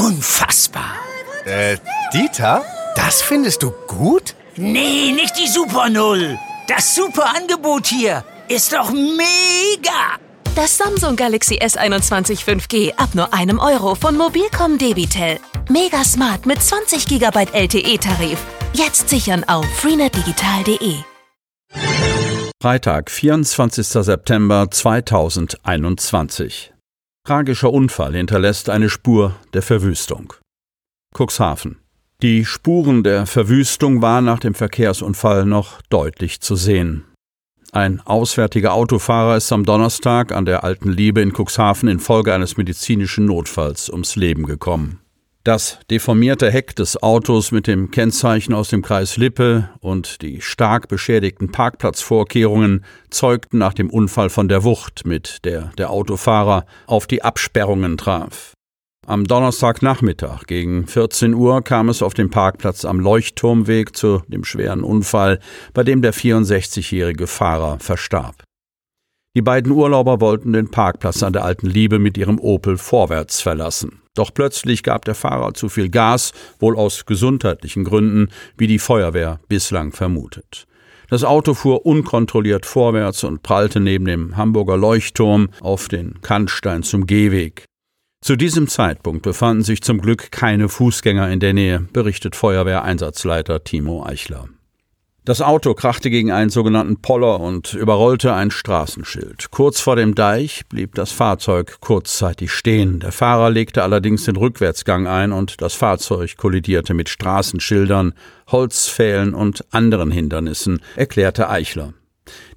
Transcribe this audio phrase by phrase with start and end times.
[0.00, 0.96] unfassbar.
[1.44, 1.76] Äh,
[2.12, 2.64] Dieter,
[2.96, 4.34] das findest du gut?
[4.56, 6.38] Nee, nicht die Super Null.
[6.66, 10.18] Das super Angebot hier ist doch mega.
[10.54, 15.38] Das Samsung Galaxy S21 5G ab nur einem Euro von Mobilcom Debitel.
[15.68, 18.38] Mega smart mit 20 GB LTE-Tarif.
[18.72, 20.96] Jetzt sichern auf freenetdigital.de.
[22.60, 23.86] Freitag, 24.
[23.86, 26.72] September 2021.
[27.30, 30.34] Tragischer Unfall hinterlässt eine Spur der Verwüstung.
[31.16, 31.78] Cuxhaven.
[32.22, 37.04] Die Spuren der Verwüstung waren nach dem Verkehrsunfall noch deutlich zu sehen.
[37.70, 43.26] Ein auswärtiger Autofahrer ist am Donnerstag an der Alten Liebe in Cuxhaven infolge eines medizinischen
[43.26, 44.98] Notfalls ums Leben gekommen.
[45.42, 50.88] Das deformierte Heck des Autos mit dem Kennzeichen aus dem Kreis Lippe und die stark
[50.88, 57.22] beschädigten Parkplatzvorkehrungen zeugten nach dem Unfall von der Wucht, mit der der Autofahrer auf die
[57.22, 58.52] Absperrungen traf.
[59.06, 64.84] Am Donnerstagnachmittag gegen 14 Uhr kam es auf dem Parkplatz am Leuchtturmweg zu dem schweren
[64.84, 65.40] Unfall,
[65.72, 68.44] bei dem der 64-jährige Fahrer verstarb.
[69.36, 74.02] Die beiden Urlauber wollten den Parkplatz an der Alten Liebe mit ihrem Opel vorwärts verlassen.
[74.16, 79.38] Doch plötzlich gab der Fahrer zu viel Gas, wohl aus gesundheitlichen Gründen, wie die Feuerwehr
[79.48, 80.66] bislang vermutet.
[81.08, 87.06] Das Auto fuhr unkontrolliert vorwärts und prallte neben dem Hamburger Leuchtturm auf den Kantstein zum
[87.06, 87.66] Gehweg.
[88.22, 94.04] Zu diesem Zeitpunkt befanden sich zum Glück keine Fußgänger in der Nähe, berichtet Feuerwehreinsatzleiter Timo
[94.04, 94.48] Eichler.
[95.30, 99.52] Das Auto krachte gegen einen sogenannten Poller und überrollte ein Straßenschild.
[99.52, 102.98] Kurz vor dem Deich blieb das Fahrzeug kurzzeitig stehen.
[102.98, 108.14] Der Fahrer legte allerdings den Rückwärtsgang ein und das Fahrzeug kollidierte mit Straßenschildern,
[108.50, 111.92] Holzpfählen und anderen Hindernissen, erklärte Eichler.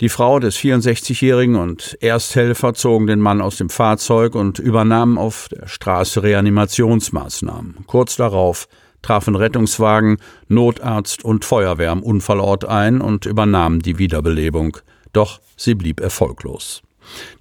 [0.00, 5.48] Die Frau des 64-Jährigen und Ersthelfer zogen den Mann aus dem Fahrzeug und übernahmen auf
[5.50, 7.84] der Straße Reanimationsmaßnahmen.
[7.86, 8.66] Kurz darauf
[9.02, 10.16] trafen Rettungswagen,
[10.48, 14.78] Notarzt und Feuerwehr am Unfallort ein und übernahmen die Wiederbelebung.
[15.12, 16.82] Doch sie blieb erfolglos.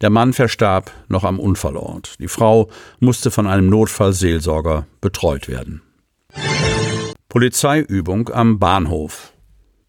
[0.02, 2.16] Der Mann verstarb noch am Unfallort.
[2.20, 5.82] Die Frau musste von einem Notfallseelsorger betreut werden.
[7.30, 9.32] Polizeiübung am Bahnhof.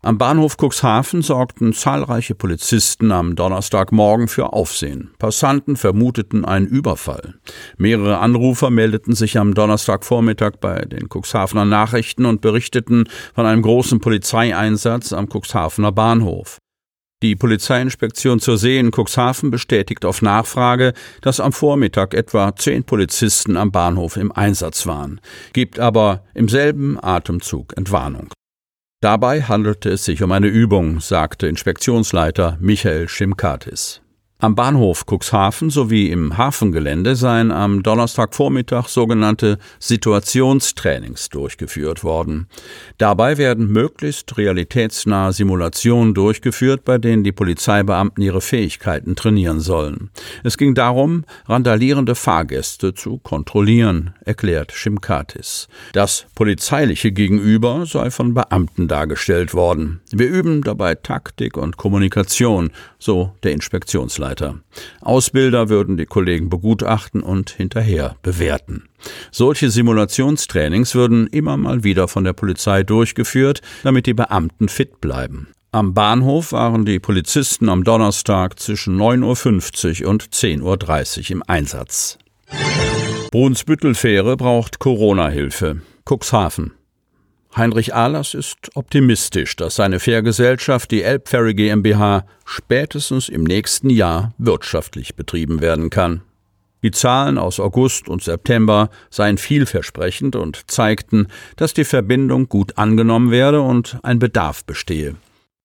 [0.04, 5.12] Am Bahnhof Cuxhaven sorgten zahlreiche Polizisten am Donnerstagmorgen für Aufsehen.
[5.20, 7.34] Passanten vermuteten einen Überfall.
[7.78, 14.00] Mehrere Anrufer meldeten sich am Donnerstagvormittag bei den Cuxhavener Nachrichten und berichteten von einem großen
[14.00, 16.58] Polizeieinsatz am Cuxhavener Bahnhof.
[17.22, 23.56] Die Polizeiinspektion zur See in Cuxhaven bestätigt auf Nachfrage, dass am Vormittag etwa zehn Polizisten
[23.56, 25.20] am Bahnhof im Einsatz waren,
[25.52, 28.30] gibt aber im selben Atemzug Entwarnung.
[29.02, 34.01] Dabei handelte es sich um eine Übung, sagte Inspektionsleiter Michael Schimkatis.
[34.42, 42.48] Am Bahnhof Cuxhaven sowie im Hafengelände seien am Donnerstagvormittag sogenannte Situationstrainings durchgeführt worden.
[42.98, 50.10] Dabei werden möglichst realitätsnahe Simulationen durchgeführt, bei denen die Polizeibeamten ihre Fähigkeiten trainieren sollen.
[50.42, 55.68] Es ging darum, randalierende Fahrgäste zu kontrollieren, erklärt Schimkatis.
[55.92, 60.00] Das polizeiliche Gegenüber sei von Beamten dargestellt worden.
[60.10, 64.60] Wir üben dabei Taktik und Kommunikation, so der Inspektionsleiter weiter.
[65.00, 68.84] Ausbilder würden die Kollegen begutachten und hinterher bewerten.
[69.30, 75.48] Solche Simulationstrainings würden immer mal wieder von der Polizei durchgeführt, damit die Beamten fit bleiben.
[75.70, 82.18] Am Bahnhof waren die Polizisten am Donnerstag zwischen 9.50 Uhr und 10.30 Uhr im Einsatz.
[83.30, 85.80] Brunsbüttel-Fähre braucht Corona-Hilfe.
[86.04, 86.72] Cuxhaven.
[87.54, 95.16] Heinrich Ahlers ist optimistisch, dass seine Fährgesellschaft, die Elbferry GmbH, spätestens im nächsten Jahr wirtschaftlich
[95.16, 96.22] betrieben werden kann.
[96.82, 103.30] Die Zahlen aus August und September seien vielversprechend und zeigten, dass die Verbindung gut angenommen
[103.30, 105.14] werde und ein Bedarf bestehe.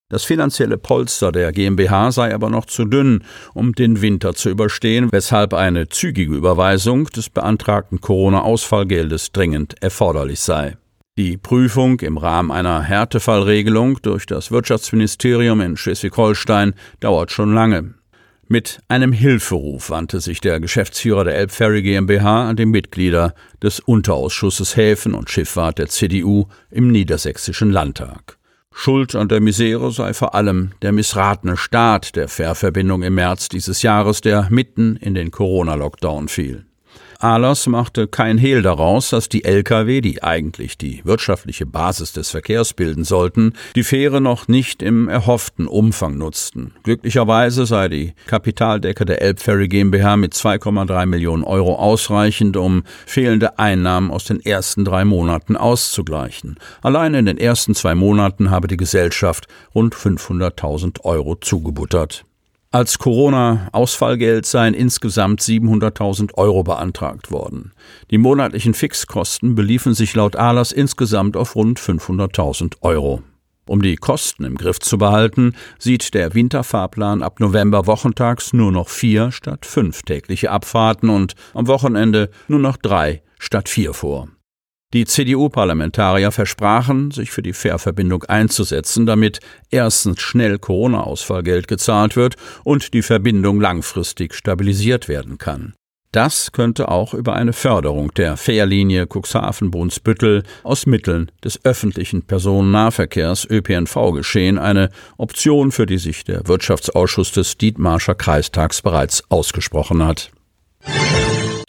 [0.09, 3.23] Das finanzielle Polster der GmbH sei aber noch zu dünn,
[3.53, 10.77] um den Winter zu überstehen, weshalb eine zügige Überweisung des beantragten Corona-Ausfallgeldes dringend erforderlich sei.
[11.17, 17.95] Die Prüfung im Rahmen einer Härtefallregelung durch das Wirtschaftsministerium in Schleswig-Holstein dauert schon lange.
[18.47, 23.33] Mit einem Hilferuf wandte sich der Geschäftsführer der Elbferry GmbH an die Mitglieder
[23.63, 28.37] des Unterausschusses Häfen und Schifffahrt der CDU im Niedersächsischen Landtag.
[28.71, 33.81] Schuld an der Misere sei vor allem der missratene Start der Fährverbindung im März dieses
[33.81, 36.67] Jahres, der mitten in den Corona-Lockdown fiel.
[37.19, 42.73] Ahlers machte kein Hehl daraus, dass die Lkw, die eigentlich die wirtschaftliche Basis des Verkehrs
[42.73, 46.73] bilden sollten, die Fähre noch nicht im erhofften Umfang nutzten.
[46.83, 54.11] Glücklicherweise sei die Kapitaldecke der Elbferry GmbH mit 2,3 Millionen Euro ausreichend, um fehlende Einnahmen
[54.11, 56.57] aus den ersten drei Monaten auszugleichen.
[56.81, 62.25] Allein in den ersten zwei Monaten habe die Gesellschaft rund 500.000 Euro zugebuttert.
[62.69, 67.71] Als Corona-Ausfallgeld seien insgesamt 700.000 Euro beantragt worden.
[68.11, 73.23] Die monatlichen Fixkosten beliefen sich laut Ahlers insgesamt auf rund 500.000 Euro.
[73.67, 78.89] Um die Kosten im Griff zu behalten, sieht der Winterfahrplan ab November wochentags nur noch
[78.89, 84.27] vier statt fünf tägliche Abfahrten und am Wochenende nur noch drei statt vier vor.
[84.93, 92.93] Die CDU-Parlamentarier versprachen, sich für die Fährverbindung einzusetzen, damit erstens schnell Corona-Ausfallgeld gezahlt wird und
[92.93, 95.73] die Verbindung langfristig stabilisiert werden kann.
[96.13, 104.13] Das könnte auch über eine Förderung der Fährlinie Cuxhaven-Brunsbüttel aus Mitteln des öffentlichen Personennahverkehrs ÖPNV
[104.13, 110.31] geschehen, eine Option, für die sich der Wirtschaftsausschuss des Dietmarscher Kreistags bereits ausgesprochen hat.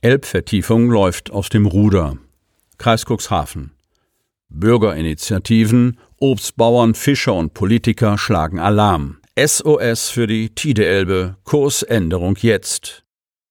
[0.02, 2.16] Elbvertiefung läuft aus dem Ruder.
[2.78, 3.72] Kreis Cuxhaven.
[4.48, 9.18] Bürgerinitiativen, Obstbauern, Fischer und Politiker schlagen Alarm.
[9.38, 13.04] SOS für die Tide-Elbe, Kursänderung jetzt.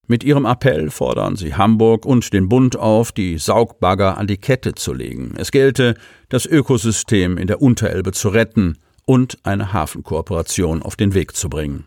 [0.06, 4.74] Mit ihrem Appell fordern sie Hamburg und den Bund auf, die Saugbagger an die Kette
[4.74, 5.34] zu legen.
[5.36, 5.94] Es gelte,
[6.30, 11.84] das Ökosystem in der Unterelbe zu retten und eine Hafenkooperation auf den Weg zu bringen.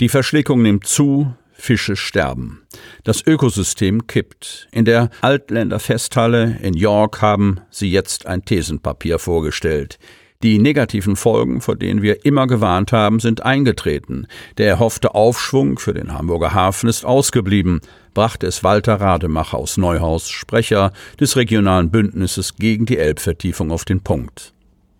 [0.00, 1.32] Die Verschlickung nimmt zu,
[1.62, 2.62] Fische sterben.
[3.04, 4.66] Das Ökosystem kippt.
[4.72, 10.00] In der Altländer Festhalle in York haben sie jetzt ein Thesenpapier vorgestellt.
[10.42, 14.26] Die negativen Folgen, vor denen wir immer gewarnt haben, sind eingetreten.
[14.58, 17.80] Der erhoffte Aufschwung für den Hamburger Hafen ist ausgeblieben,
[18.12, 24.00] brachte es Walter Rademacher aus Neuhaus, Sprecher des regionalen Bündnisses gegen die Elbvertiefung, auf den
[24.00, 24.52] Punkt.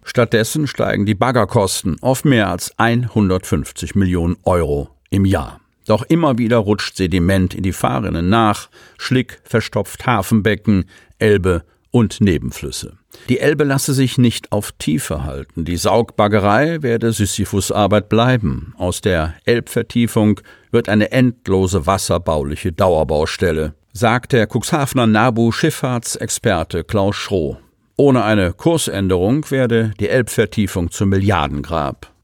[0.04, 5.61] Stattdessen steigen die Baggerkosten auf mehr als 150 Millionen Euro im Jahr.
[5.86, 8.68] Doch immer wieder rutscht Sediment in die Fahrrinnen nach,
[8.98, 10.84] Schlick verstopft Hafenbecken,
[11.18, 12.98] Elbe und Nebenflüsse.
[13.28, 15.64] Die Elbe lasse sich nicht auf Tiefe halten.
[15.64, 18.74] Die Saugbaggerei werde Sisyphusarbeit bleiben.
[18.78, 20.40] Aus der Elbvertiefung
[20.70, 27.58] wird eine endlose wasserbauliche Dauerbaustelle, sagt der Cuxhavener Nabu Schifffahrtsexperte Klaus Schroh.
[27.96, 32.11] Ohne eine Kursänderung werde die Elbvertiefung zum Milliardengrab.